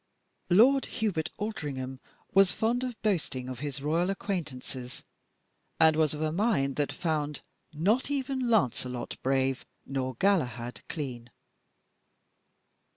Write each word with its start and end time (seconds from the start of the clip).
Lord 0.49 0.85
Hubert 0.87 1.29
Aldringham 1.37 1.99
was 2.33 2.51
fond 2.51 2.83
of 2.83 2.99
boasting 3.03 3.47
of 3.47 3.59
his 3.59 3.83
royal 3.83 4.09
acquaintances, 4.09 5.03
and 5.79 5.95
was 5.95 6.15
of 6.15 6.23
a 6.23 6.31
mind 6.31 6.75
that 6.77 6.91
found 6.91 7.41
"not 7.71 8.09
even 8.09 8.49
Lancelot 8.49 9.15
brave, 9.21 9.63
nor 9.85 10.15
Galahad 10.15 10.81
clean." 10.89 11.29